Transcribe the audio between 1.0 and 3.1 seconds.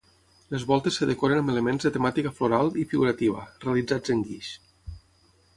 es decoren amb elements de temàtica floral i